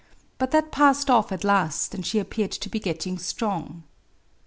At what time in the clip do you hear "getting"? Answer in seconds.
2.79-3.19